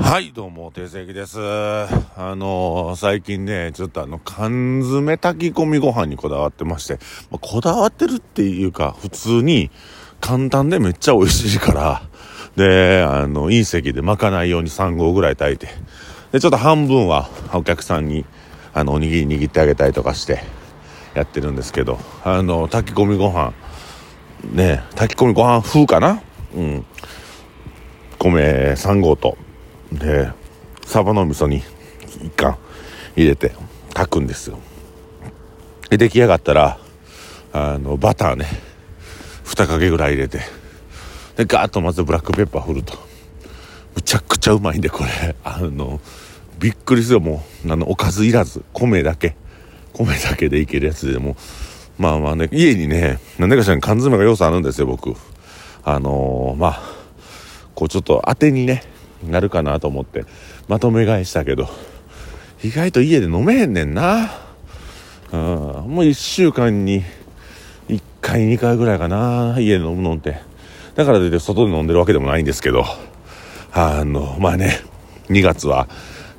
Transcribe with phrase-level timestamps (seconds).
[0.00, 1.38] はい、どうも、定石です。
[1.40, 6.94] あのー最近ね、ちょっとあの、缶詰炊き込みご飯にこだわってまして、
[7.30, 9.70] まあこだわってるっていうか、普通に
[10.20, 12.02] 簡単でめっちゃ美味しいから、
[12.56, 15.74] で、あの、隕石でまかないように3合ぐらい炊いて、
[16.32, 18.24] で、ちょっと半分はお客さんに、
[18.72, 20.42] あの、おにぎり握ってあげたりとかして、
[21.14, 23.52] やってるんですけど、あの、炊き込みご飯、
[24.52, 26.22] ね、炊き込みご飯風かな？
[26.54, 26.84] うん。
[28.18, 29.36] 米3合と、
[29.92, 30.30] で、
[30.84, 31.62] サバの味噌に
[32.22, 32.56] 一貫
[33.16, 33.52] 入れて
[33.94, 34.58] 炊くんですよ。
[35.90, 36.78] で、出来上がったら、
[37.52, 38.46] あの、バターね、
[39.44, 40.40] 2かけぐらい入れて、
[41.36, 42.94] で、ガーッとまずブラックペッパー振ると。
[43.94, 45.34] むちゃくちゃうまいんで、これ。
[45.44, 46.00] あの、
[46.58, 47.72] びっくりするよ、もう。
[47.72, 49.36] あの、おかずいらず、米だけ。
[49.92, 51.36] 米だけでいけるやつでも、
[51.98, 55.14] まあまあね、家にね、なんでかしらん缶詰が要素あるんですよ、僕。
[55.84, 56.82] あのーまあ、
[57.74, 58.82] こうちょっと当てにね、
[59.26, 60.24] なるかなと思って、
[60.68, 61.68] まとめ買いしたけど、
[62.62, 64.30] 意外と家で飲めへんねんな。
[65.32, 67.02] うん、もう1週間に
[67.88, 70.40] 1回、2回ぐらいかな、家で飲むのって。
[70.94, 72.84] だからといって外で飲んでるわけでもないんですけど、
[73.72, 74.80] あの、まあね、
[75.28, 75.88] 2月は、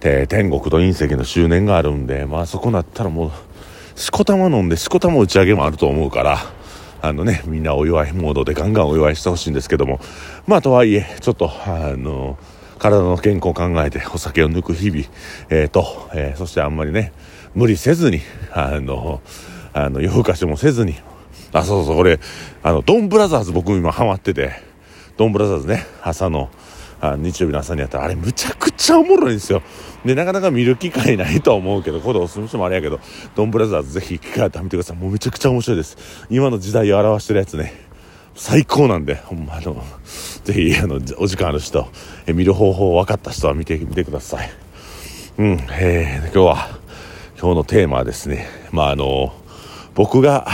[0.02, 6.40] えー天国と隕石の周年があるんで、まあそこなったらもう、しこたま飲んでしこたま打ち上げもあると思うから、
[7.02, 10.00] あのね、みんなお祝いモードでガンガンお祝いしてほしいんですけども、
[10.48, 12.38] まあとはいえ、ちょっと、あの、
[12.80, 15.04] 体の健康を考えてお酒を抜く日々、
[15.50, 17.14] えーと、えーそしてあんまりね、
[17.54, 19.22] 無理せずに、あの、
[19.74, 20.96] あの、夜更かしもせずに、
[21.54, 22.20] あ、そうそう、俺、
[22.64, 24.54] あの、ドンブラザーズ僕今ハマってて、
[25.18, 26.50] ドンブラザーズね、朝の、
[27.02, 29.62] あ日曜日の朝にやったら、あれむちゃくちゃおもろいんですよ。
[30.06, 33.00] で、なかなか見る機会ないと思うけど、ここでおすすめしてもあれやけど、
[33.36, 34.98] ドンブラザーズぜひ機会あったら見てください。
[34.98, 35.98] もうめちゃくちゃ面白いです。
[36.30, 37.74] 今の時代を表してるやつね、
[38.40, 39.84] 最高なんで、ほんまあの、
[40.46, 41.90] ぜひ、あの、お時間ある人、
[42.26, 44.50] え見る方法分かった人は見てみてください。
[45.38, 46.80] うん、えー、今日は、
[47.38, 49.34] 今日のテーマはですね、まああの、
[49.94, 50.48] 僕が、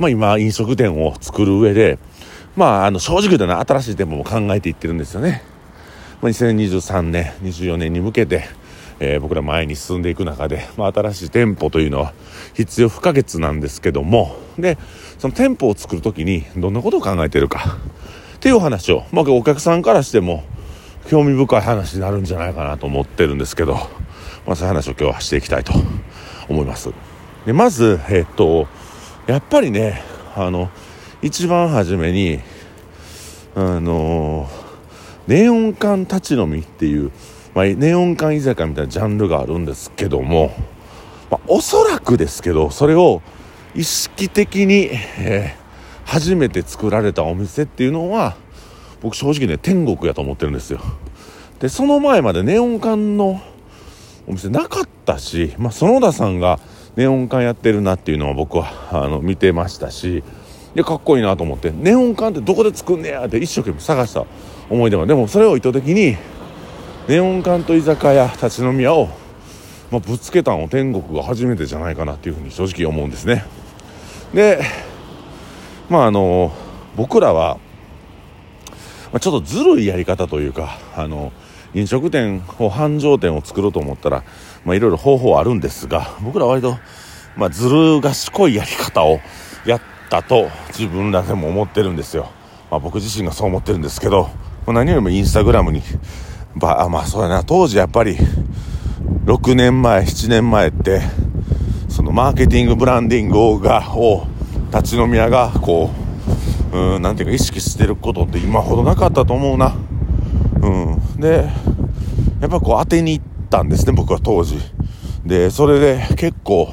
[0.00, 2.00] まあ今飲食店を作る上で、
[2.56, 5.44] まああの正直言うとね、新しい店舗も考えていってるんですよね。
[6.20, 8.48] まあ、2023年、24年に向けて、
[9.00, 12.12] えー僕ら前に進んでいく中で、 まあ、新しい店舗というのは
[12.54, 14.78] 必要不可欠なんですけども、で、
[15.18, 17.78] その店舗を作るときにどんなことを考えてるか
[18.36, 20.44] っていう話を、まあ、お客さんからしても
[21.08, 23.74] 興味深い話になるんじゃないかなと思ってるんですけど、
[24.46, 25.72] まあ、そういう話を今日はしていきたいと
[26.48, 26.90] 思います。
[27.44, 28.66] で、まず、えっと、
[29.26, 30.02] やっぱりね、
[30.34, 30.70] あの、
[31.22, 32.40] 一番初めに、
[33.54, 34.50] あの
[35.26, 37.10] ネオン管立ち飲みっていう、
[37.56, 40.54] まあ、ネオン管居酒屋みたいなジャンルがあるんですけども、
[41.30, 43.20] まあ、おそらくですけど、それを
[43.74, 45.66] 意識的に、えー
[46.06, 48.36] 初めて作られたお店っていうのは、
[49.02, 50.80] 僕正直ね、天国やと思ってるんですよ。
[51.58, 53.40] で、その前までネオン管の
[54.26, 56.58] お店なかったし、まあ、園田さんが
[56.96, 60.24] ネオン管やってるなっていうのは僕はあの見てましたし
[60.74, 64.26] でかっこいいなと思ってネオン管ってどこで作んねやって一生懸命探した
[64.68, 66.16] 思い出はでもそれを意図的に
[67.08, 69.06] ネオン管と居酒屋立ち飲み屋を、
[69.92, 73.44] まあ、ぶつけたの天国が初めてじゃないかなっていうふうに正直思うんですね。
[74.34, 74.60] で
[75.88, 76.52] まああの
[76.96, 77.58] 僕らは、
[79.12, 81.32] まあ、ちょっとずるいやり方というかあの
[81.74, 84.24] 飲食店を繁盛店を作ろうと思ったら、
[84.64, 86.76] いろいろ方法あるんですが僕ら割と、
[87.36, 89.20] まあ、ずる賢いやり方を
[89.64, 89.80] やっ
[90.10, 92.30] たと自分らでも思ってるんですよ、
[92.70, 94.30] まあ、僕自身がそう思ってるんですけど、
[94.66, 95.82] まあ何よりもインスタグラムに
[96.56, 97.44] ばあまあそうやな。
[97.44, 98.16] 当時やっぱり
[99.26, 101.02] 6年前7年前って
[101.88, 104.26] そのマーケティングブランディングをがを
[104.72, 105.90] 立ち飲み屋がこ
[106.72, 109.76] ううんなていうか意識してることって今ほどなかったと思うな。
[110.60, 110.68] う
[111.16, 111.48] ん、で
[112.40, 114.58] やっぱこう当てに行ったんですね僕は当時。
[115.24, 116.72] でそれで結構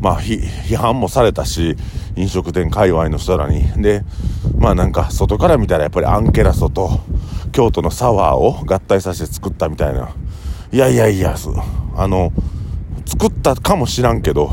[0.00, 1.76] まあ批判もされたし
[2.16, 3.62] 飲食店界隈の人らに。
[3.82, 4.04] で
[4.58, 7.00] まあなんか外から見たらやっぱりアンケラソと
[7.54, 10.10] 京都のサワーを合体させて作ったみたいな。
[10.72, 11.36] いやいやいや
[11.96, 12.32] あの
[13.06, 14.50] 作ったかもしらんけど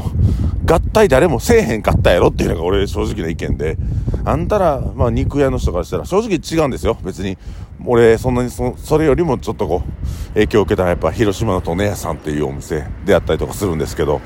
[0.66, 3.78] 合体誰もせえへんかったやろっていうのが俺正直な意見で。
[4.24, 6.96] あんたら、まあ、肉屋の人からしたら正直違うんですよ。
[7.04, 7.40] 別に
[7.84, 14.22] 俺そんなにそそれよりもちょっとこう影響を受けたのはやっぱ広島の利根屋さんっていうお店であったりとかするんですけど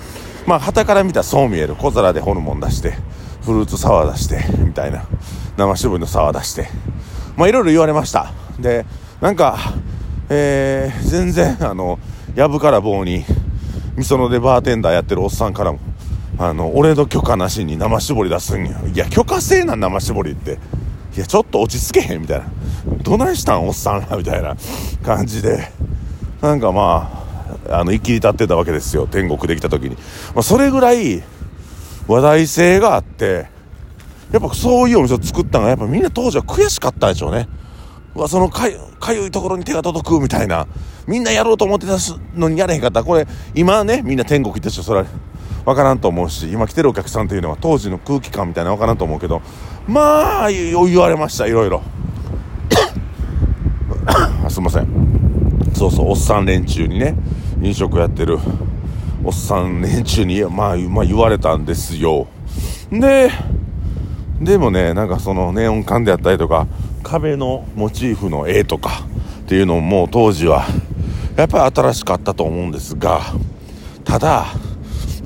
[0.46, 2.98] まあ旗から見たらそう見える小皿でホルモン出して
[3.46, 5.06] フルーツサワー出してみたいな。
[5.56, 6.68] 生搾りのサワー出して。
[7.38, 8.34] まあいろいろ言われました。
[8.60, 8.86] で
[9.22, 9.58] なんか
[10.28, 12.00] えー、全然あの
[12.36, 13.24] やぶから棒に
[13.96, 15.80] みそのでバーテンダーやってるおっさんからも
[16.40, 20.58] あの俺の許可なしに生搾り出すんやいや許可制な生搾りって
[21.16, 22.46] いやちょっと落ち着けへんみたいな
[23.04, 24.58] どないしたんおっさんらみたいな
[25.04, 25.70] 感じで
[26.42, 27.26] なんかまあ
[27.70, 29.08] あの、生きり立ってたわけですよ。
[29.08, 29.96] 天国できた時に。
[30.34, 31.24] まあ、それぐらい、
[32.08, 33.48] 話題性があって、
[34.32, 37.48] やっぱそういうお店を作ったのが、やっぱみんな当時は悔しかったでしょうね。
[38.16, 40.68] うわ、そのかゆ、かゆいところに手が届くみたいな。
[41.06, 41.98] みんなやろうと思ってた
[42.36, 43.04] のにやれへんかった。
[43.04, 45.06] これ、今ね、みんな天国行った人、それは、
[45.66, 49.42] わからんと思うし、今来てるお客さんっていうのは当時の空気感みたいなわからんと思うけど、
[49.88, 51.82] まあ、言われました、いろいろ。
[54.48, 54.88] すいません。
[55.74, 57.16] そうそう、おっさん連中にね、
[57.62, 58.38] 飲食やってる
[59.24, 62.28] おっさん連中に、まあ、まあ、言われたんですよ。
[62.92, 63.30] で、
[64.40, 66.68] でもね、なんかそのネオン管であったりとか、
[67.06, 69.04] 壁のモチーフの絵とか
[69.42, 70.66] っていうのも当時は
[71.38, 73.22] やっぱり新しかったと思うんですが、
[74.04, 74.48] ただ、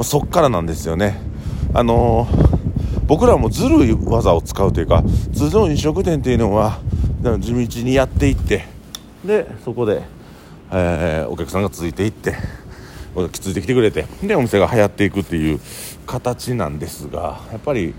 [0.01, 1.21] そっからなんですよね。
[1.73, 5.03] あのー、僕らもずるい技を使うというか、
[5.33, 6.79] 通常飲食店っていうのは、
[7.39, 8.65] 地道にやっていって、
[9.23, 10.01] で、そこで、
[10.71, 12.35] えー、お客さんがついていって
[13.33, 15.59] ついてきてくれてでお店が流行っていくっていう
[16.05, 17.93] 形なんですがやっぱり、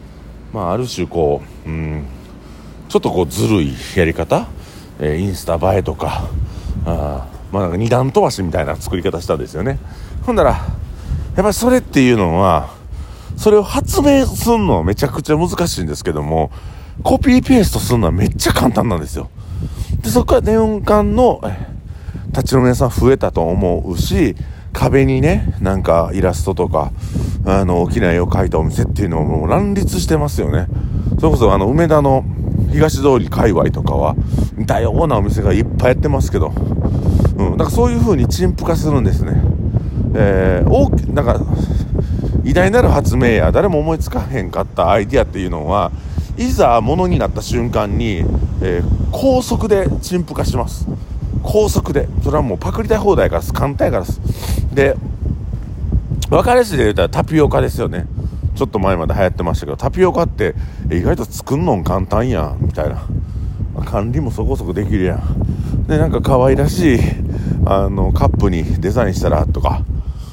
[0.53, 2.05] まあ、ある種こう、うん、
[2.91, 4.49] ちょっとこうずるいやり方、
[4.99, 6.29] えー、インスタ映えとか。
[6.85, 9.79] あまあなんか二段飛ばしみたいな作り方したんですよね。
[10.23, 12.75] ほんならやっぱりそれっていうのは
[13.37, 16.51] それを発明するのはめちゃくちゃ難しいんですけども
[17.03, 19.31] コピーペーストするのはめっちゃ簡単なんですよ。
[20.03, 21.41] でそこからネオン管の
[22.33, 24.37] 立ち飲み屋さん増えたと思うし、
[24.73, 26.93] 壁にね、なんかイラストとか、
[27.45, 30.69] あの、大きな絵を描いたお店っていうのももう乱立してますよね。
[31.19, 32.25] それこそあの、梅田の
[32.71, 34.15] 東通り界隈とかは、
[34.57, 36.53] 似たようなお店がいっぱいやってますけど、
[37.37, 39.41] うん、だからそういう風に陳腐化するんですね。
[40.15, 41.41] えー、大き、なんか、
[42.45, 45.93] 偉大なる発明や誰も思いつかへんかったアイディアっていうのは、
[46.37, 48.25] いざものになった瞬間に、
[48.63, 50.87] えー、高速で陳腐化します。
[51.43, 52.09] 高速で。
[52.23, 53.53] それはもうパクりたい放題からです。
[53.53, 54.21] 簡単やからです。
[54.75, 54.97] で、
[56.29, 58.07] 分かりやすいで言うたらタピオカですよね。
[58.61, 60.55] ちょっと前まで流行ってましたけど、タピオカって
[60.93, 63.07] 意外と作んのん簡単やん、みたいな。
[63.87, 65.87] 管理もそこそこできるやん。
[65.87, 66.99] で、なんか可愛らしい、
[67.65, 69.83] あの、カップにデザインしたらとか、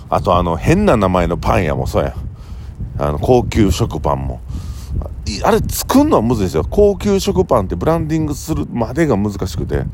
[0.09, 2.13] あとあの、変な名前のパン屋もそうやん。
[3.01, 4.41] あの、高級食パンも。
[5.45, 6.65] あれ作るのはむずいですよ。
[6.69, 9.85] 高級食パンってブランディングするまでが難しくて。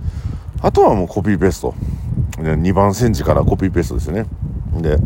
[0.60, 1.76] あとはもうコピーペースト。
[2.40, 4.26] 2番煎じからコピーペーストですよね。
[4.82, 4.98] で、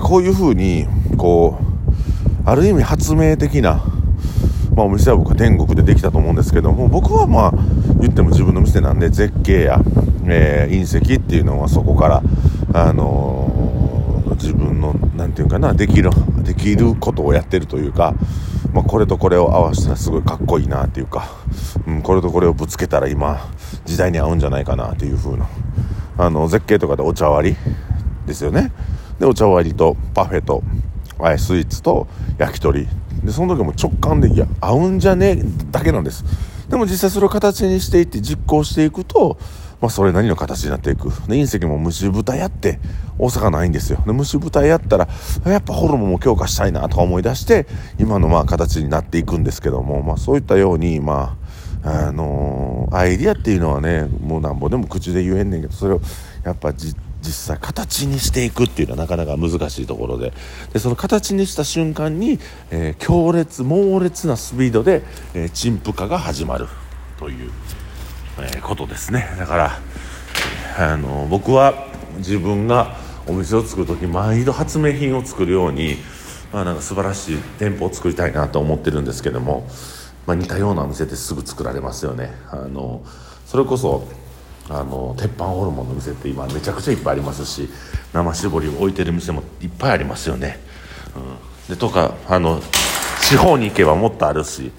[0.00, 0.86] かこういう風に、
[1.16, 3.84] こう、ある意味発明的な、
[4.74, 7.52] まあお店は僕は天国でできたと思うんですけども、僕はまあ
[8.00, 9.80] 言っても自分の店なんで絶景や、
[10.26, 12.22] えー、隕石っていうのはそこから、
[12.72, 16.10] あのー、自分の、なんていうかな、できる、
[16.42, 18.14] できることをやってるというか、
[18.72, 21.28] まあ、これとこれを合わせたらすごいかっこいいなっていうか、
[21.86, 23.48] うん、これとこれをぶつけたら今
[23.84, 25.48] 時代に合うんじゃないかなっていう風な
[26.18, 27.56] あの絶景とかでお茶割り
[28.26, 28.72] ですよね。
[29.18, 30.62] でお茶割りとパフェと
[31.38, 32.06] スイーツと
[32.38, 32.86] 焼き鳥
[33.22, 36.24] でその時も直感でいや合うんじゃねえだけなんです
[36.68, 39.38] でも実際それを形にしていって実行していくと
[39.84, 41.10] まあ、それなりの形になっていく。
[41.28, 42.80] で、隕石も虫豚やって、
[43.18, 44.02] 大阪ないんですよ。
[44.06, 45.08] で、虫豚やったら、
[45.44, 47.66] やっぱホルモンも強化したいなとか思い出して、
[47.98, 51.36] 今のまあ形になっていくんですけども、まあそういったように、ま
[51.82, 56.00] あ、あのー、アイディアっていうのはね、もうなんぼでも口で言えんねんけど、それを
[56.44, 60.32] やっぱ実実際形にしていくっていうのはなかなか難しいところで。
[60.72, 62.38] でその形にした瞬間に、
[62.70, 65.02] えー、強烈猛烈なスピードで、
[65.34, 66.66] えー、陳腐化が始まる
[67.18, 67.50] という
[68.38, 69.26] えー、ことですね。
[69.38, 69.78] だから
[70.78, 75.96] あの僕は自分がお店を作る時毎度発明品を作るように、
[76.52, 79.68] まあ、なんか素晴らしい店舗を作りたいなと思ってるんですけども、
[80.26, 82.32] まあ、似たようなお店ってすぐ作られますよね。
[82.50, 83.02] あの
[83.46, 84.08] それこそ
[84.70, 87.68] あの鉄板ホルモンの店って今めちゃくちゃいっぱいありますし
[88.12, 90.58] 生搾りを置いてる店もいっぱいありますよね、
[91.68, 92.60] うん、でとかあの
[93.28, 94.72] 地方に行けばもっとあるし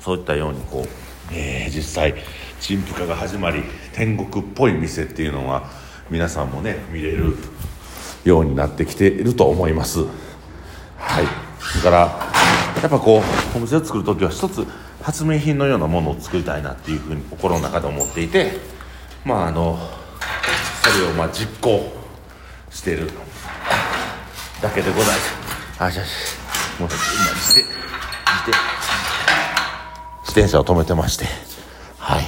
[0.00, 0.88] そういったようにこう、
[1.32, 2.14] えー、実際
[2.60, 3.62] 陳腐化が始まり
[3.94, 5.70] 天国っぽい店っていうのは
[6.10, 7.36] 皆さんもね見れる
[8.24, 10.00] ようになってきていると思います。
[10.98, 11.24] はい。
[11.24, 11.96] だから
[12.82, 13.22] やっぱこ
[13.54, 14.66] うお店を作る時は一つ
[15.02, 18.52] 発明品のようなものを作りたいなっていうふうに心の中で思っていて
[19.24, 19.78] まああの
[20.82, 21.92] それをまあ実行
[22.70, 23.10] してる。
[24.62, 25.82] だけでございます。
[25.82, 26.36] あしゃし
[26.78, 26.98] もう今
[27.34, 27.80] 自転
[30.22, 31.24] 自転車を止めてまして。
[31.98, 32.24] はい。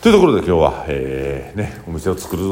[0.00, 2.42] というところで今日は、えー、ね、お店を作る、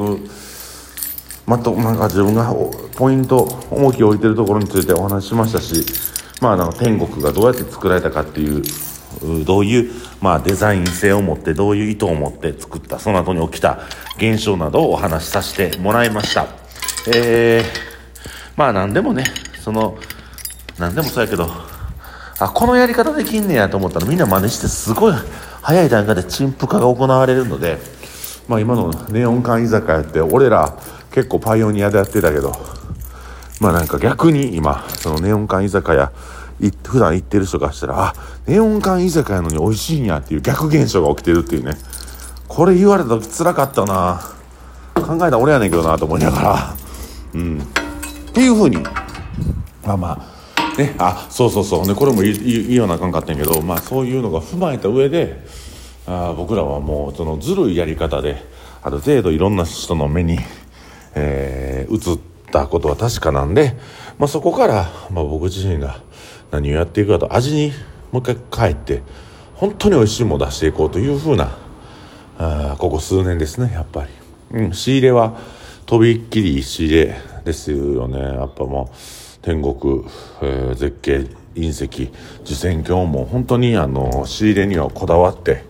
[1.47, 2.55] また、なんか自分が
[2.97, 5.85] ポイント、重きを置いてるところについてお話ししましたし、
[6.41, 8.63] まあ、なんか天国がどうやって作られたかっていう
[9.45, 13.81] どういう、まあ、デザイン性を持ってどういう意図を持って作ったその後に起きた
[14.17, 16.47] 現象などをお話しさせてもらいました。
[17.09, 17.65] えー、
[18.57, 19.25] まあ何でもね
[19.61, 19.99] その
[20.79, 21.49] 何でもそうやけど
[22.39, 25.15] あこのやり方できんねやと思ったらみんな真似してすごい
[25.63, 27.79] 早い段階で陳腐化が行われるので
[28.49, 30.79] まあ今のネオン館居酒屋って俺ら
[31.13, 32.53] 結構パイオニアでやってたけど
[33.61, 36.13] まあなんか逆に今そのネオン館居酒屋
[36.85, 38.15] 普段行ってる人がしたらあ
[38.47, 41.75] ネオン館居酒屋のに美味しいんやっていう逆現象が起きてるっていうね。
[42.49, 44.21] これ言われた時つらかったな。
[44.95, 46.77] 考えた俺やねんけどなと思いながら。
[47.35, 47.61] うん。
[47.61, 48.77] っていうふうに。
[49.85, 50.27] まあま
[50.77, 50.79] あ。
[50.79, 50.95] ね。
[50.99, 51.87] あそうそうそう。
[51.87, 53.63] ねこれも言いようなあかんかったんやけど。
[53.63, 55.45] まあそういうのが踏まえた上で
[56.07, 58.43] あ僕らはもうそのずるいやり方で
[58.83, 60.39] ある程度いろんな人の目に、
[61.15, 62.19] えー、映っ
[62.51, 63.77] たことは確かなんで、
[64.19, 66.01] まあ、そこから、まあ、僕自身が
[66.51, 67.73] 何をやっていくかと味に
[68.13, 69.03] もう一回帰って
[69.55, 71.57] 本当に美味しいものを出していこうというふうな
[72.39, 74.07] あここ数年ですねやっぱ
[74.53, 75.39] り、うん、仕入れは
[75.87, 78.19] とびっきり仕入れですよね。
[78.21, 78.97] やっぱもう
[79.43, 80.05] 天国、
[80.41, 82.13] えー、絶景隕石
[82.43, 85.65] 受選鏡も本当にあの仕入れにはこだわって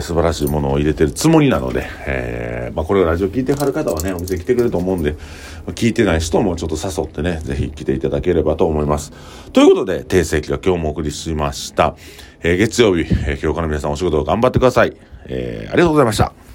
[0.00, 5.16] 素晴らしいものを入れてるつもりなので、えー、まあ、これをラジオ聞いてはる方はね、お店来てくれると思うんで、
[5.68, 9.12] 聞いてない人もちょっと誘ってね、ぜひ来ていただければと思います。
[9.52, 11.96] ということで、定世紀が今日もお送りしました。
[12.42, 14.96] えー、月曜日、えー、今日から皆さんお仕事頑張ってください。
[15.26, 16.45] えー、ありがとうございました。